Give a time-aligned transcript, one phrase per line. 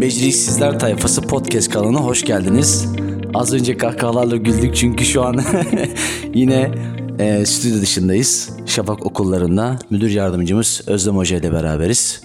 [0.00, 2.88] Beceriksizler Tayfası Podcast kanalına hoş geldiniz.
[3.34, 5.40] Az önce kahkahalarla güldük çünkü şu an
[6.34, 6.70] yine
[7.18, 8.50] e, stüdyo dışındayız.
[8.66, 12.22] Şafak okullarında müdür yardımcımız Özlem Hoca ile beraberiz.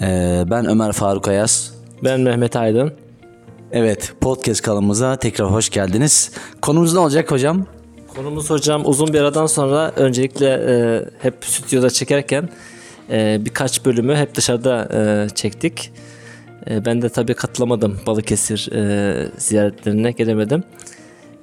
[0.00, 1.74] E, ben Ömer Faruk Ayaz.
[2.04, 2.92] Ben Mehmet Aydın.
[3.72, 6.30] Evet podcast kanalımıza tekrar hoş geldiniz.
[6.62, 7.66] Konumuz ne olacak hocam?
[8.16, 12.48] Konumuz hocam uzun bir aradan sonra öncelikle e, hep stüdyoda çekerken
[13.10, 15.92] e, birkaç bölümü hep dışarıda e, çektik.
[16.70, 20.64] E, ben de tabii katılamadım Balıkesir e, ziyaretlerine gelemedim.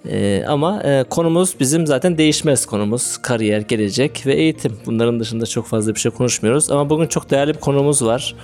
[0.09, 3.17] E, ama e, konumuz bizim zaten değişmez konumuz.
[3.17, 4.77] Kariyer, gelecek ve eğitim.
[4.85, 6.71] Bunların dışında çok fazla bir şey konuşmuyoruz.
[6.71, 8.35] Ama bugün çok değerli bir konumuz var.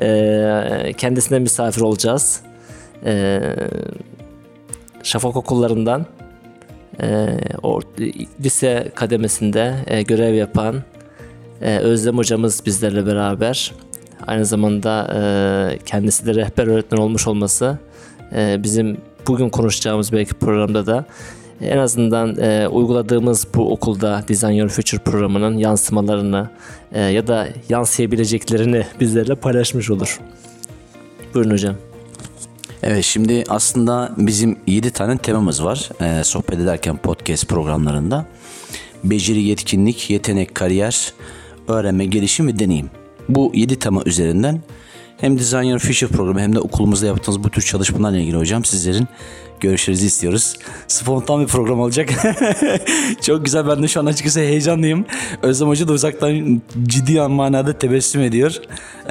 [0.00, 2.40] E, kendisine misafir olacağız.
[5.02, 6.06] Şafak okullarından
[7.02, 7.28] e,
[8.44, 9.74] lise kademesinde
[10.08, 10.82] görev yapan
[11.60, 13.72] Özlem hocamız bizlerle beraber.
[14.26, 17.78] Aynı zamanda e, kendisi de rehber öğretmen olmuş olması
[18.34, 21.04] e, bizim bugün konuşacağımız belki programda da
[21.60, 26.50] en azından e, uyguladığımız bu okulda Design Your Future programının yansımalarını
[26.92, 30.20] e, ya da yansıyabileceklerini bizlerle paylaşmış olur.
[31.34, 31.74] Buyurun hocam.
[32.82, 38.26] Evet şimdi aslında bizim 7 tane temamız var ee, sohbet ederken podcast programlarında.
[39.04, 41.12] Beceri, yetkinlik, yetenek, kariyer,
[41.68, 42.90] öğrenme, gelişim ve deneyim.
[43.28, 44.60] Bu 7 tema üzerinden
[45.20, 49.08] hem Design Your Future programı hem de okulumuzda yaptığımız bu tür çalışmalarla ilgili hocam sizlerin
[49.60, 50.56] görüşlerinizi istiyoruz.
[50.88, 52.08] Spontan bir program olacak.
[53.22, 53.68] Çok güzel.
[53.68, 55.06] Ben de şu an açıkçası heyecanlıyım.
[55.42, 58.60] Özlem Hoca da uzaktan ciddi manada tebessüm ediyor.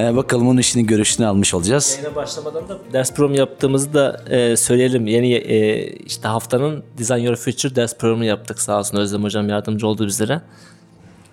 [0.00, 1.98] Ee, bakalım onun işini görüşünü almış olacağız.
[1.98, 5.06] Yayına başlamadan da ders programı yaptığımızı da e, söyleyelim.
[5.06, 8.60] Yeni e, işte haftanın Design Your Future ders programı yaptık.
[8.60, 10.40] Sağ olsun Özlem Hocam yardımcı oldu bizlere.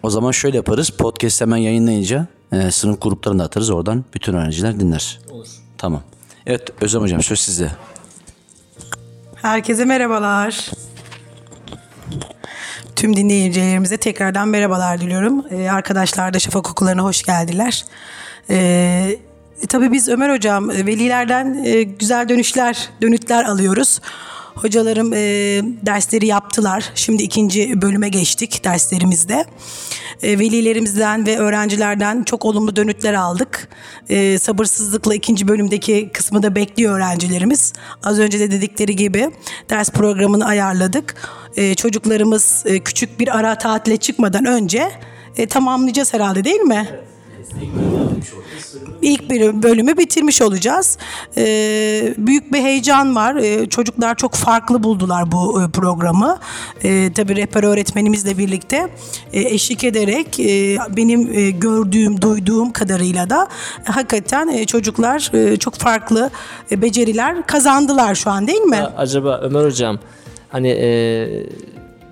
[0.04, 0.90] O zaman şöyle yaparız.
[0.90, 3.70] Podcast hemen yayınlayınca e, sınıf gruplarına atarız.
[3.70, 5.20] Oradan bütün öğrenciler dinler.
[5.32, 5.48] Olur.
[5.78, 6.02] Tamam.
[6.46, 7.72] Evet Özlem Hocam söz sizde.
[9.36, 10.72] Herkese merhabalar.
[12.96, 15.46] Tüm dinleyicilerimize tekrardan merhabalar diliyorum.
[15.52, 17.86] Ee, arkadaşlar da Şafak Okullarına hoş geldiler.
[18.50, 19.20] Ee,
[19.70, 24.02] tabii biz Ömer Hocam e, velilerden e, güzel dönüşler, dönütler alıyoruz.
[24.62, 25.18] Hocalarım e,
[25.86, 26.92] dersleri yaptılar.
[26.96, 29.46] Şimdi ikinci bölüme geçtik derslerimizde.
[30.24, 33.68] E, velilerimizden ve öğrencilerden çok olumlu dönütler aldık.
[34.10, 37.74] E, sabırsızlıkla ikinci bölümdeki kısmı da bekliyor öğrencilerimiz.
[38.04, 39.32] Az önce de dedikleri gibi
[39.70, 41.16] ders programını ayarladık.
[41.58, 44.92] E, çocuklarımız e, küçük bir ara tatile çıkmadan önce
[45.38, 46.88] e, tamamlayacağız herhalde değil mi?
[49.02, 50.98] İlk bir bölümü bitirmiş olacağız.
[51.38, 53.36] Ee, büyük bir heyecan var.
[53.36, 56.40] Ee, çocuklar çok farklı buldular bu e, programı.
[56.84, 58.90] Ee, tabii rehber öğretmenimizle birlikte
[59.34, 63.48] e, eşlik ederek e, benim e, gördüğüm, duyduğum kadarıyla da
[63.88, 66.30] e, hakikaten e, çocuklar e, çok farklı
[66.72, 68.76] e, beceriler kazandılar şu an değil mi?
[68.76, 70.00] Ya acaba Ömer Hocam
[70.50, 71.28] hani e,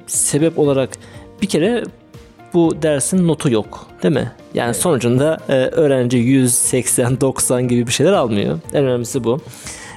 [0.08, 0.90] sebep olarak
[1.42, 1.84] bir kere
[2.56, 4.32] bu dersin notu yok değil mi?
[4.54, 8.60] Yani sonucunda e, öğrenci 100, 80, 90 gibi bir şeyler almıyor.
[8.74, 9.40] En önemlisi bu.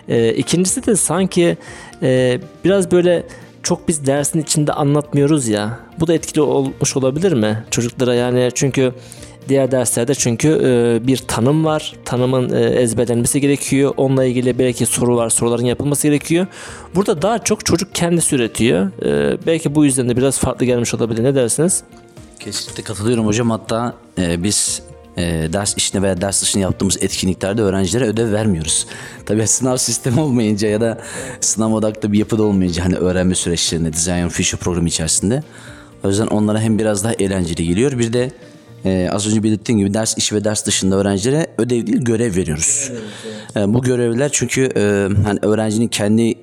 [0.08, 1.56] E, ikincisi de sanki
[2.02, 3.22] e, biraz böyle
[3.62, 5.78] çok biz dersin içinde anlatmıyoruz ya.
[6.00, 8.92] Bu da etkili olmuş olabilir mi çocuklara yani çünkü
[9.48, 11.94] diğer derslerde çünkü e, bir tanım var.
[12.04, 13.94] Tanımın e, ezberlenmesi gerekiyor.
[13.96, 16.46] Onunla ilgili belki sorular, soruların yapılması gerekiyor.
[16.94, 19.04] Burada daha çok çocuk kendisi üretiyor.
[19.04, 21.24] E, belki bu yüzden de biraz farklı gelmiş olabilir.
[21.24, 21.82] Ne dersiniz?
[22.40, 23.50] Kesinlikle katılıyorum hocam.
[23.50, 24.82] Hatta e, biz
[25.16, 25.22] e,
[25.52, 28.86] ders içinde veya ders dışında yaptığımız etkinliklerde öğrencilere ödev vermiyoruz.
[29.26, 31.00] Tabii sınav sistemi olmayınca ya da
[31.40, 35.42] sınav odaklı bir yapıda olmayınca hani öğrenme süreçlerinde Design Your Future programı içerisinde.
[36.04, 37.98] O yüzden onlara hem biraz daha eğlenceli geliyor.
[37.98, 38.30] Bir de
[38.84, 42.92] e, az önce belirttiğim gibi ders içi ve ders dışında öğrencilere ödev değil görev veriyoruz.
[43.56, 46.34] E, bu görevler çünkü e, hani öğrencinin kendi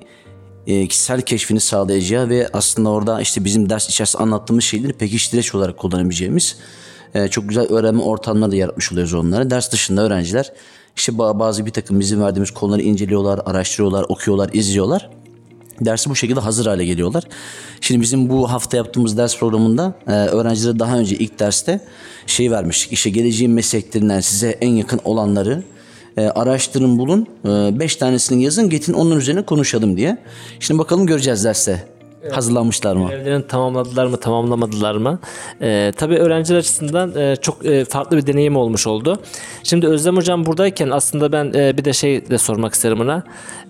[0.66, 5.76] e, kişisel keşfini sağlayacağı ve aslında orada işte bizim ders içerisinde anlattığımız şeyleri pekiştireç olarak
[5.76, 6.56] kullanabileceğimiz
[7.14, 9.50] e, çok güzel öğrenme ortamları da yaratmış oluyoruz onlara.
[9.50, 10.52] Ders dışında öğrenciler
[10.96, 15.10] işte ba- bazı bir takım bizim verdiğimiz konuları inceliyorlar, araştırıyorlar, okuyorlar, izliyorlar.
[15.80, 17.24] Dersi bu şekilde hazır hale geliyorlar.
[17.80, 21.80] Şimdi bizim bu hafta yaptığımız ders programında e, öğrencilere daha önce ilk derste
[22.26, 22.92] şey vermiştik.
[22.92, 25.62] İşte geleceğin mesleklerinden size en yakın olanları
[26.16, 27.26] e, araştırın bulun.
[27.44, 30.18] 5 tanesini yazın getirin onun üzerine konuşalım diye.
[30.60, 31.96] Şimdi bakalım göreceğiz derste.
[32.32, 33.08] Hazırlanmışlar mı?
[33.08, 35.18] Görevlerini tamamladılar mı, tamamlamadılar mı?
[35.62, 39.20] Ee, tabii öğrenciler açısından e, çok e, farklı bir deneyim olmuş oldu.
[39.62, 43.22] Şimdi Özlem Hocam buradayken aslında ben e, bir de şey de sormak isterim ona.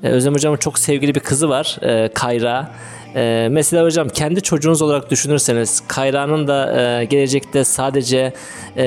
[0.03, 2.71] E, Özlem Hocam'ın çok sevgili bir kızı var, e, Kayra.
[3.17, 8.33] Ee, mesela hocam kendi çocuğunuz olarak düşünürseniz Kayra'nın da e, gelecekte sadece
[8.77, 8.87] e,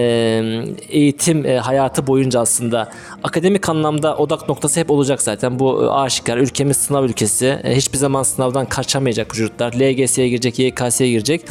[0.89, 2.89] eğitim e, hayatı boyunca aslında
[3.23, 5.59] akademik anlamda odak noktası hep olacak zaten.
[5.59, 6.37] Bu e, aşikar.
[6.37, 7.59] Ülkemiz sınav ülkesi.
[7.63, 9.73] E, hiçbir zaman sınavdan kaçamayacak çocuklar.
[9.73, 11.41] LGS'ye girecek, YKS'ye girecek.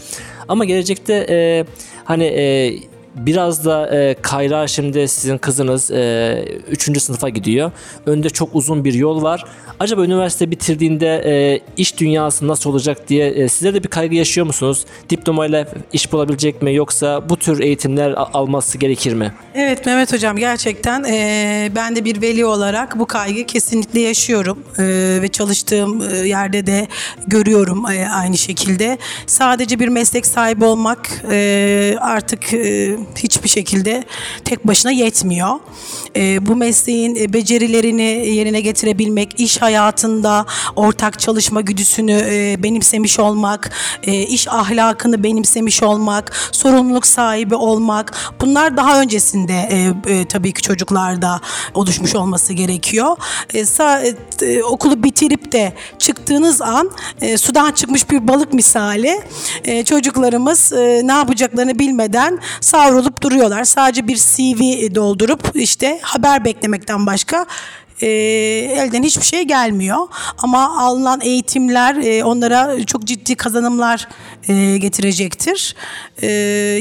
[0.48, 1.64] Ama gelecekte e,
[2.04, 2.74] hani e,
[3.18, 5.90] Biraz da e, Kayra şimdi sizin kızınız
[6.70, 7.02] 3.
[7.02, 7.70] sınıfa gidiyor.
[8.06, 9.44] Önde çok uzun bir yol var.
[9.80, 14.46] Acaba üniversite bitirdiğinde e, iş dünyası nasıl olacak diye e, sizler de bir kaygı yaşıyor
[14.46, 14.84] musunuz?
[15.10, 19.32] Diplomayla iş bulabilecek mi yoksa bu tür eğitimler alması gerekir mi?
[19.54, 25.22] Evet Mehmet Hocam gerçekten eee, ben de bir veli olarak bu kaygı kesinlikle yaşıyorum Eee,
[25.22, 26.86] ve çalıştığım eee, yerde de
[27.26, 28.98] görüyorum eee, aynı şekilde.
[29.26, 34.04] Sadece bir meslek sahibi olmak eee, artık eee, hiçbir şekilde
[34.44, 35.48] tek başına yetmiyor.
[36.14, 40.46] Eee, bu mesleğin e, becerilerini yerine getirebilmek, iş hayatında
[40.76, 43.70] ortak çalışma güdüsünü eee, benimsemiş olmak,
[44.06, 50.62] eee, iş ahlakını benimsemiş olmak, sorumluluk sahibi olmak bunlar daha öncesinde e, e, tabii ki
[50.62, 51.40] çocuklarda
[51.74, 53.16] oluşmuş olması gerekiyor.
[53.54, 56.90] E, sa- e, e, okulu bitirip de çıktığınız an
[57.20, 59.20] e, sudan çıkmış bir balık misali
[59.64, 62.38] e, çocuklarımız e, ne yapacaklarını bilmeden
[62.88, 63.64] savrulup duruyorlar.
[63.64, 67.46] Sadece bir CV doldurup işte haber beklemekten başka
[68.00, 69.98] e, elden hiçbir şey gelmiyor.
[70.38, 74.08] Ama alınan eğitimler e, onlara çok ciddi kazanımlar
[74.48, 75.76] e, getirecektir.
[76.22, 76.28] E,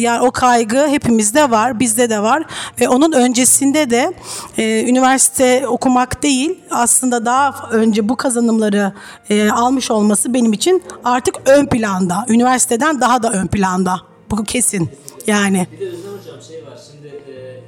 [0.02, 2.44] yani o kaygı hepimizde var, bizde de var
[2.82, 4.14] ve onun öncesinde de
[4.58, 8.94] e, üniversite okumak değil aslında daha önce bu kazanımları
[9.30, 12.26] e, almış olması benim için artık ön planda.
[12.30, 14.02] Üniversiteden daha da ön planda.
[14.32, 14.90] Bu kesin.
[15.28, 17.22] Yani Bir de Özlem Hocam şey var şimdi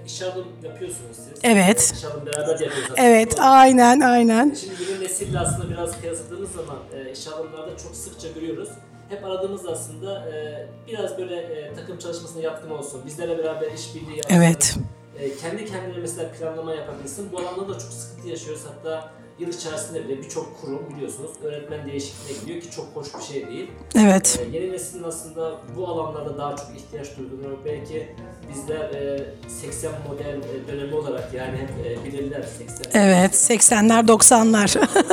[0.05, 1.39] iş alım yapıyorsunuz siz.
[1.43, 1.93] Evet.
[1.97, 2.93] İş alım beraber yapıyorsunuz.
[2.97, 4.53] evet aynen aynen.
[4.53, 8.69] Şimdi yeni nesille aslında biraz kıyasladığımız zaman e, iş alımlarda çok sıkça görüyoruz.
[9.09, 13.01] Hep aradığımız aslında e, biraz böyle e, takım çalışmasına yatkın olsun.
[13.05, 14.35] Bizlerle beraber işbirliği yapsın.
[14.35, 14.75] Evet.
[15.19, 17.31] E, kendi kendine mesela planlama yapabilsin.
[17.31, 18.61] Bu alanda da çok sıkıntı yaşıyoruz.
[18.65, 23.47] Hatta yıl içerisinde bile birçok kurum biliyorsunuz öğretmen değişikliğine gidiyor ki çok hoş bir şey
[23.47, 23.71] değil.
[23.95, 24.39] Evet.
[24.41, 28.15] E, yeni neslin aslında bu alanlarda daha çok ihtiyaç duyduğunu belki
[28.53, 34.67] bizler e, 80 model e, dönemi olarak yani hep e, bilirler 80 Evet 80'ler 90'lar.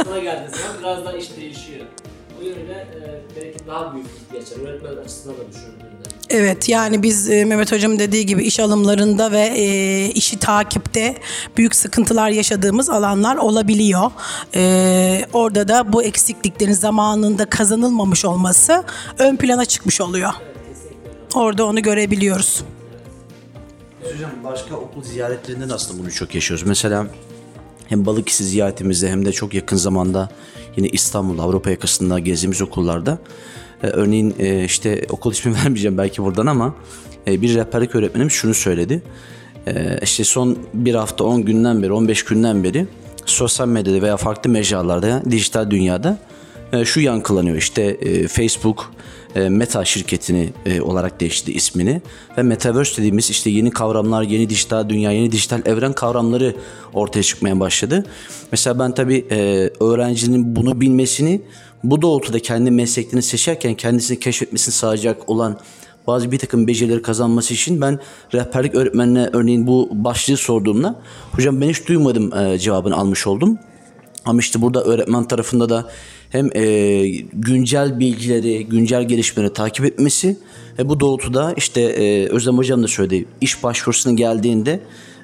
[0.05, 1.87] sana geldiği zaman biraz daha iş değişiyor.
[2.41, 5.96] O yönüyle e, belki daha büyük ihtiyaçlar öğretmen açısından da düşünüldüğünde.
[6.31, 11.17] Evet yani biz e, Mehmet Hocam dediği gibi iş alımlarında ve e, işi takipte
[11.57, 14.11] büyük sıkıntılar yaşadığımız alanlar olabiliyor.
[14.55, 18.85] E, orada da bu eksikliklerin zamanında kazanılmamış olması
[19.19, 20.33] ön plana çıkmış oluyor.
[21.35, 22.65] Orada onu görebiliyoruz.
[24.03, 26.67] Hocam başka okul ziyaretlerinde de aslında bunu çok yaşıyoruz.
[26.67, 27.07] Mesela
[27.89, 30.29] hem Balıkesir ziyaretimizde hem de çok yakın zamanda
[30.77, 33.19] yine İstanbul, Avrupa yakasında gezdiğimiz okullarda
[33.83, 36.75] e, örneğin e, işte okul ismi vermeyeceğim belki buradan ama
[37.27, 39.03] e, bir rehberlik öğretmenimiz şunu söyledi.
[39.67, 42.87] E, işte son bir hafta 10 günden beri 15 günden beri
[43.27, 46.19] sosyal medyada veya farklı mecralarda dijital dünyada
[46.73, 48.93] e, şu yankılanıyor işte e, Facebook
[49.37, 52.03] e, Meta şirketini e, olarak değiştirdi ismini
[52.39, 56.57] ve Metaverse dediğimiz işte yeni kavramlar, yeni dijital dünya, yeni dijital evren kavramları
[56.93, 58.05] ortaya çıkmaya başladı.
[58.53, 61.43] Mesela ben tabii e, öğrencinin bunu bilmesini
[61.85, 65.59] bu doğrultuda kendi mesleklerini seçerken kendisini keşfetmesini sağlayacak olan
[66.07, 67.99] bazı bir takım becerileri kazanması için ben
[68.35, 71.01] rehberlik öğretmenine örneğin bu başlığı sorduğumda
[71.33, 73.59] hocam ben hiç duymadım e, cevabını almış oldum.
[74.27, 75.91] Ama işte burada öğretmen tarafında da
[76.31, 80.37] hem e, güncel bilgileri, güncel gelişmeleri takip etmesi
[80.79, 84.81] ve bu doğrultuda işte e, Özlem Hocam da söyledi iş başvurusuna geldiğinde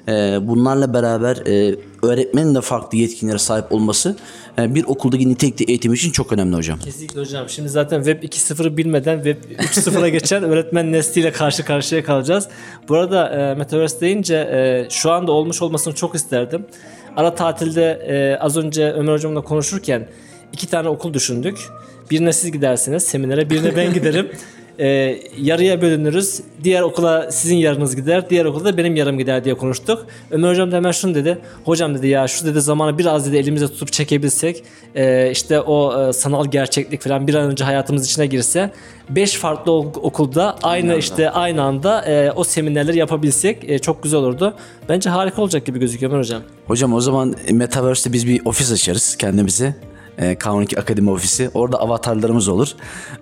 [0.07, 4.17] e, bunlarla beraber e, öğretmenin de farklı yetkinlere sahip olması
[4.59, 6.79] e, bir okuldaki nitelikli eğitim için çok önemli hocam.
[6.79, 7.49] Kesinlikle hocam.
[7.49, 12.47] Şimdi zaten Web 2.0'ı bilmeden Web 3.0'a geçen öğretmen nesliyle karşı karşıya kalacağız.
[12.89, 16.65] Bu arada e, Metaverse deyince e, şu anda olmuş olmasını çok isterdim.
[17.17, 20.07] Ara tatilde e, az önce Ömer hocamla konuşurken
[20.53, 21.57] iki tane okul düşündük.
[22.11, 24.31] Birine siz gidersiniz seminere, birine ben giderim.
[24.79, 26.41] E, yarıya bölünürüz.
[26.63, 30.05] Diğer okula sizin yarınız gider, diğer okula da benim yarım gider diye konuştuk.
[30.31, 31.37] Ömer hocam da hemen şunu dedi.
[31.65, 34.63] Hocam dedi ya şu dedi zamanı biraz dedi elimizde tutup çekebilsek
[34.95, 38.71] e, işte o e, sanal gerçeklik falan bir an önce hayatımız içine girse
[39.09, 44.19] 5 farklı ok- okulda aynı işte aynı anda e, o seminerleri yapabilsek e, çok güzel
[44.19, 44.53] olurdu.
[44.89, 46.41] Bence harika olacak gibi gözüküyor Ömer hocam.
[46.67, 49.75] Hocam o zaman Metaverse'de biz bir ofis açarız kendimize.
[50.17, 51.49] E, K12 Akademi Ofisi.
[51.53, 52.67] Orada avatarlarımız olur.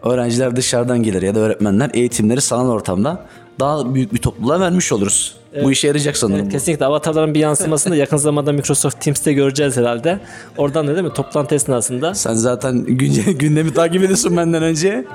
[0.03, 3.25] Öğrenciler dışarıdan gelir ya da öğretmenler eğitimleri sanal ortamda
[3.59, 5.35] daha büyük bir topluluğa vermiş oluruz.
[5.63, 6.45] Bu işe yarayacak sanırım.
[6.45, 6.49] bu.
[6.49, 10.19] Kesinlikle avatarların bir yansımasını yakın zamanda Microsoft Teams'te göreceğiz herhalde.
[10.57, 15.05] Oradan da değil mi toplantı esnasında Sen zaten günce, gündemi takip ediyorsun benden önce.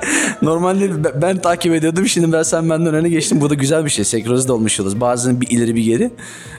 [0.43, 2.09] Normalde ben, ben takip ediyordum.
[2.09, 3.41] Şimdi ben sen benden öne geçtin.
[3.41, 4.05] Bu da güzel bir şey.
[4.05, 5.01] Senkronize de olmuş oluruz.
[5.01, 6.11] Bazen bir ileri bir geri.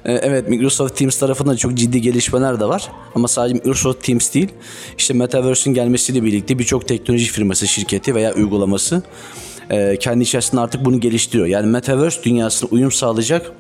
[0.06, 2.92] Ee, evet Microsoft Teams tarafında çok ciddi gelişmeler de var.
[3.16, 4.50] Ama sadece Microsoft Teams değil.
[4.98, 9.04] İşte Metaverse'ün gelmesiyle birlikte birçok teknoloji firması, şirketi veya uygulaması
[9.70, 11.48] e, kendi içerisinde artık bunu geliştiriyor.
[11.48, 13.52] Yani Metaverse dünyasına uyum sağlayacak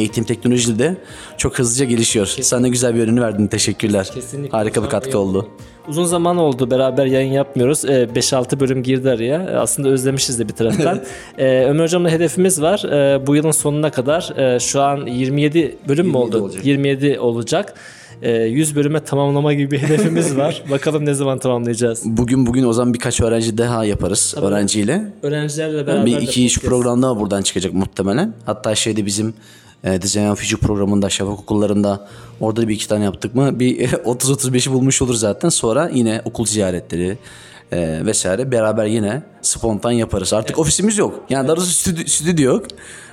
[0.00, 0.96] eğitim teknolojisi de
[1.38, 2.26] çok hızlıca gelişiyor.
[2.26, 3.46] Sen de güzel bir ürünü verdin.
[3.46, 4.10] Teşekkürler.
[4.14, 4.56] Kesinlikle.
[4.58, 5.48] Harika bir katkı oldu.
[5.88, 7.84] Uzun zaman oldu beraber yayın yapmıyoruz.
[7.84, 9.42] Ee, 5-6 bölüm girdi araya.
[9.42, 11.00] Ee, Aslında özlemişiz de bir taraftan.
[11.38, 12.84] Ee, Ömer Hocam'la hedefimiz var.
[12.84, 16.44] Ee, bu yılın sonuna kadar e, şu an 27 bölüm mü 27 oldu?
[16.44, 16.66] olacak.
[16.66, 17.74] 27 olacak.
[18.22, 20.62] Ee, 100 bölüme tamamlama gibi bir hedefimiz var.
[20.70, 22.02] Bakalım ne zaman tamamlayacağız.
[22.04, 25.12] Bugün bugün o zaman birkaç öğrenci daha yaparız öğrenciyle.
[25.22, 28.34] Öğrencilerle beraber bir iki iş programı daha buradan çıkacak muhtemelen.
[28.46, 29.34] Hatta şeyde bizim
[29.84, 32.08] e, Design and Future programında Şafak okullarında
[32.40, 35.48] orada bir iki tane yaptık mı bir 30-35'i bulmuş olur zaten.
[35.48, 37.18] Sonra yine okul ziyaretleri
[37.72, 40.32] e, vesaire beraber yine spontan yaparız.
[40.32, 41.24] Artık ofisimiz yok.
[41.30, 42.66] Yani daha doğrusu stüdyo, stüdyo yok.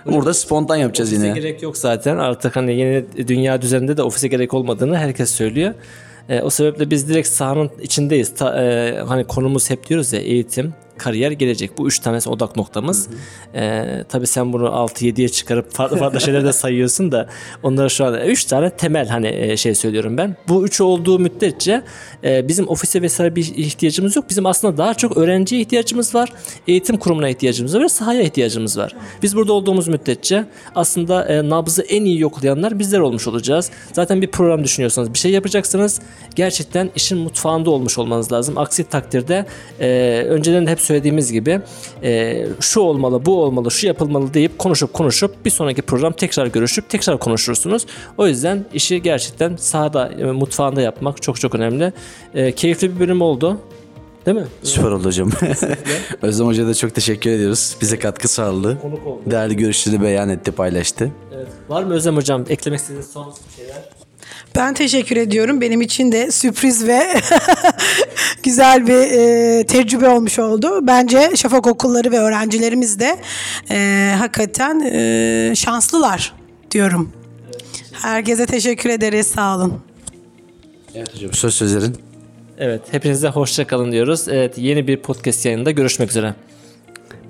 [0.06, 1.40] Burada spontan yapacağız Ofise yine.
[1.40, 2.18] gerek yok zaten.
[2.18, 5.74] Artık hani yeni dünya düzeninde de ofise gerek olmadığını herkes söylüyor.
[6.30, 8.36] E, o sebeple biz direkt sahanın içindeyiz.
[8.36, 11.78] Ta- e, hani konumuz hep diyoruz ya eğitim, kariyer, gelecek.
[11.78, 13.10] Bu üç tanesi odak noktamız.
[13.56, 17.30] E, tabii sen bunu 6-7'ye çıkarıp farklı farklı şeyler de sayıyorsun da
[17.64, 20.38] onları şu an üç tane temel hani e, şey söylüyorum ben.
[20.48, 21.82] Bu üçü olduğu müddetçe
[22.24, 24.26] e, bizim ofise vesaire bir ihtiyacımız yok.
[24.30, 26.34] Bizim aslında daha çok öğrenciye ihtiyacımız var.
[26.68, 28.96] Eğitim kurumuna ihtiyacımız var ve sahaya ihtiyacımız var.
[29.24, 33.72] Biz burada olduğumuz müddetçe aslında e, nabzı en iyi yoklayanlar bizler olmuş olacağız.
[33.94, 36.02] Zaten bir program düşünüyorsanız, bir şey yapacaksınız.
[36.36, 38.58] Gerçekten işin mutfağında olmuş olmanız lazım.
[38.58, 39.46] Aksi takdirde
[39.80, 39.88] e,
[40.30, 41.62] önceden de hep söylediğimiz gibi
[42.04, 46.90] e, şu olmalı, bu olmalı, şu yapılmalı deyip konuşup konuşup bir sonraki program tekrar görüşüp
[46.90, 47.86] tekrar konuşursunuz.
[48.18, 51.94] O yüzden işi gerçekten sahada, e, mutfağında yapmak çok çok önemli.
[52.34, 53.58] E, keyifli bir bölüm oldu.
[54.26, 54.48] Değil mi?
[54.64, 55.32] Süper oldu hocam.
[56.22, 57.78] Özlem Hoca'ya da çok teşekkür ediyoruz.
[57.82, 58.78] Bize katkı sağladı.
[59.26, 61.12] Değerli görüşleri beyan etti, paylaştı.
[61.36, 61.48] Evet.
[61.70, 63.97] Var mı Özlem Hocam eklemek istediğiniz son şeyler?
[64.58, 65.62] Ben teşekkür ediyorum.
[65.62, 67.02] Benim için de sürpriz ve
[68.44, 70.80] güzel bir e, tecrübe olmuş oldu.
[70.88, 73.18] Bence Şafak okulları ve öğrencilerimiz de
[73.72, 76.34] e, hakikaten e, şanslılar
[76.72, 77.12] diyorum.
[77.92, 79.28] Herkese teşekkür ederiz.
[79.28, 79.82] Sağ olun.
[80.96, 81.34] Evet hocam.
[81.34, 81.98] Söz sözlerin.
[82.58, 84.28] Evet, hepinize hoşça kalın diyoruz.
[84.28, 86.34] Evet, yeni bir podcast yayınında görüşmek üzere.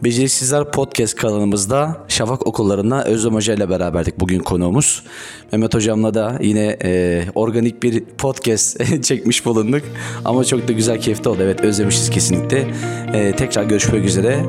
[0.04, 5.04] Beceriksizler Podcast kanalımızda Şafak Okullarında Özlem Hoca ile beraberdik bugün konuğumuz.
[5.52, 9.82] Mehmet Hocam'la da yine e, organik bir podcast çekmiş bulunduk.
[10.26, 11.40] Ama çok da güzel keyifli oldu.
[11.42, 12.68] Evet özlemişiz kesinlikle.
[13.14, 14.46] E, tekrar görüşmek üzere.